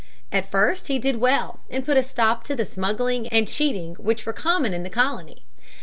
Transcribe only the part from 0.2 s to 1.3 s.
At first he did